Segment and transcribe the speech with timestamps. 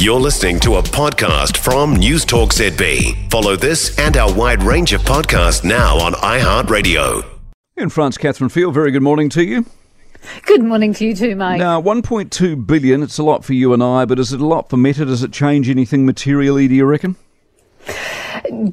[0.00, 3.30] You're listening to a podcast from News Talk ZB.
[3.30, 7.22] Follow this and our wide range of podcasts now on iHeartRadio.
[7.76, 9.66] In France, Catherine Field, very good morning to you.
[10.46, 11.58] Good morning to you too, Mike.
[11.58, 14.70] Now, 1.2 billion, it's a lot for you and I, but is it a lot
[14.70, 15.04] for Meta?
[15.04, 17.16] Does it change anything materially, do you reckon?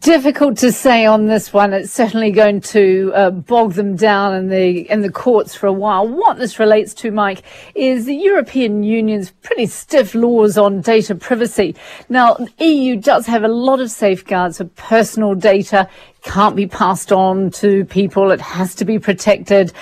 [0.00, 1.72] Difficult to say on this one.
[1.72, 5.72] It's certainly going to uh, bog them down in the in the courts for a
[5.72, 6.06] while.
[6.06, 7.42] What this relates to, Mike,
[7.74, 11.76] is the European Union's pretty stiff laws on data privacy.
[12.08, 15.88] Now, the EU does have a lot of safeguards for personal data.
[16.22, 18.30] Can't be passed on to people.
[18.30, 19.72] It has to be protected.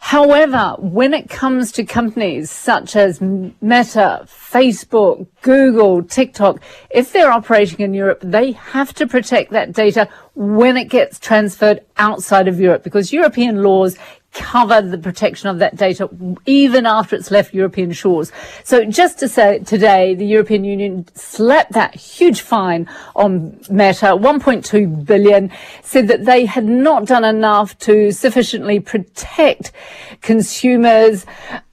[0.00, 7.80] However, when it comes to companies such as Meta, Facebook, Google, TikTok, if they're operating
[7.80, 12.84] in Europe, they have to protect that data when it gets transferred outside of Europe
[12.84, 13.96] because European laws
[14.32, 16.08] cover the protection of that data
[16.46, 18.30] even after it's left European shores.
[18.62, 25.04] So just to say today, the European Union slapped that huge fine on Meta, 1.2
[25.04, 25.50] billion,
[25.82, 29.72] said that they had not done enough to sufficiently protect
[30.20, 31.24] consumers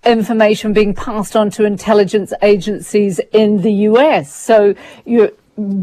[0.06, 4.34] information being passed on to intelligence agencies in the US.
[4.34, 5.36] So you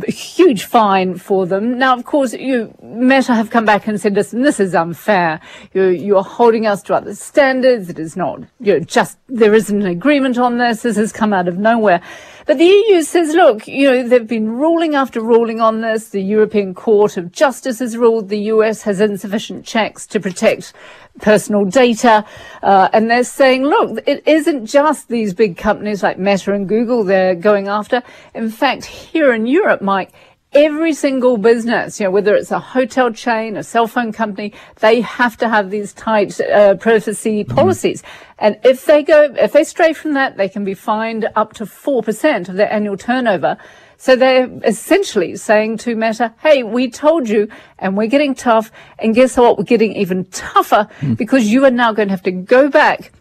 [0.06, 1.78] huge fine for them.
[1.78, 5.40] Now, of course, you Meta have come back and said, listen, this is unfair.
[5.72, 7.88] You're, you're holding us to other standards.
[7.88, 10.82] It is not, you know, just, there isn't an agreement on this.
[10.82, 12.02] This has come out of nowhere.
[12.46, 16.08] But the EU says, look, you know, they've been ruling after ruling on this.
[16.08, 20.72] The European Court of Justice has ruled the US has insufficient checks to protect
[21.20, 22.24] personal data.
[22.62, 27.04] Uh, and they're saying, look, it isn't just these big companies like Meta and Google
[27.04, 28.02] they're going after.
[28.34, 30.12] In fact, here in Europe, Mike,
[30.54, 35.00] every single business, you know, whether it's a hotel chain, a cell phone company, they
[35.00, 37.54] have to have these tight uh, privacy mm-hmm.
[37.54, 38.02] policies.
[38.38, 41.64] And if they go, if they stray from that, they can be fined up to
[41.64, 43.56] 4% of their annual turnover.
[43.96, 48.72] So they're essentially saying to Meta, hey, we told you and we're getting tough.
[48.98, 49.58] And guess what?
[49.58, 51.16] We're getting even tougher mm.
[51.16, 53.12] because you are now going to have to go back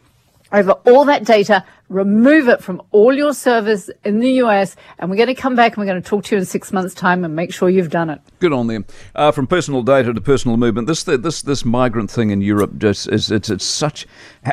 [0.52, 5.18] over all that data, remove it from all your servers in the US, and we're
[5.18, 7.24] going to come back and we're going to talk to you in six months' time
[7.24, 8.22] and make sure you've done it.
[8.40, 8.86] Good on them.
[9.14, 13.10] Uh, from personal data to personal movement, this this this migrant thing in Europe just
[13.10, 14.08] is it's it's such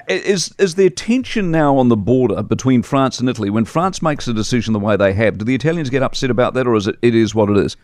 [0.09, 3.50] is is there tension now on the border between France and Italy?
[3.50, 6.55] When France makes a decision the way they have, do the Italians get upset about
[6.55, 7.76] that, or is it it is what it is?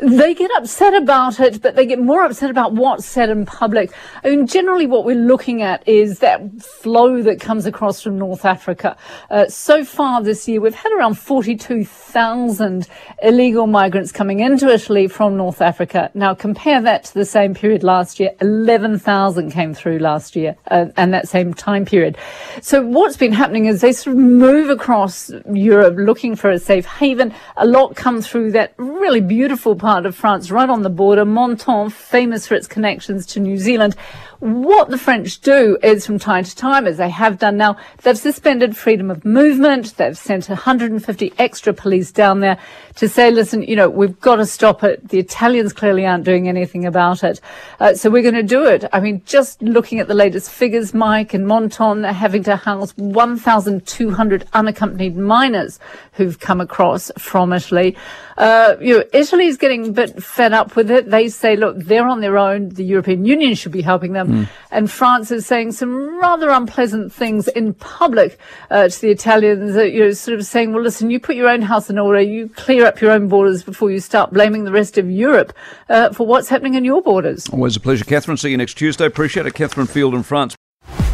[0.00, 3.92] They get upset about it, but they get more upset about what's said in public.
[4.24, 8.44] I mean, generally what we're looking at is that flow that comes across from North
[8.44, 8.96] Africa.
[9.30, 12.86] Uh, so far this year, we've had around 42,000
[13.22, 16.10] illegal migrants coming into Italy from North Africa.
[16.14, 18.30] Now, compare that to the same period last year.
[18.40, 22.16] 11,000 came through last year uh, and that same time period.
[22.60, 26.86] So what's been happening is they sort of move across Europe looking for a safe
[26.86, 27.34] haven.
[27.56, 31.90] A lot come through that really beautiful part of France, right on the border, Menton,
[31.90, 33.96] famous for its connections to New Zealand.
[34.40, 38.16] What the French do is from time to time, as they have done now, they've
[38.16, 39.96] suspended freedom of movement.
[39.96, 42.56] They've sent 150 extra police down there
[42.96, 45.08] to say, listen, you know, we've got to stop it.
[45.08, 47.40] The Italians clearly aren't doing anything about it.
[47.80, 48.84] Uh, so we're going to do it.
[48.92, 52.96] I mean, just looking at the latest figures, Mike and Menton, they're having to house
[52.96, 55.80] 1,200 unaccompanied minors
[56.12, 57.96] who've come across from Italy.
[58.36, 61.10] Uh, you know, Italy's getting a bit fed up with it.
[61.10, 62.70] They say, look, they're on their own.
[62.70, 64.28] The European Union should be helping them.
[64.28, 64.48] Mm.
[64.70, 68.38] And France is saying some rather unpleasant things in public
[68.70, 71.48] uh, to the Italians, uh, you know, sort of saying, well, listen, you put your
[71.48, 74.72] own house in order, you clear up your own borders before you start blaming the
[74.72, 75.52] rest of Europe
[75.88, 77.48] uh, for what's happening in your borders.
[77.50, 78.36] Always a pleasure, Catherine.
[78.36, 79.06] See you next Tuesday.
[79.06, 80.57] Appreciate it, Catherine Field in France.